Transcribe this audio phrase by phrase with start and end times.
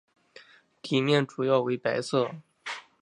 [0.81, 2.31] 底面主要为白色。